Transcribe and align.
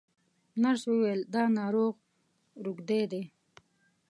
نرس 0.61 0.83
وویل 0.87 1.21
دا 1.33 1.43
ناروغ 1.57 1.95
روږدی 2.65 3.01
دی. 3.11 3.21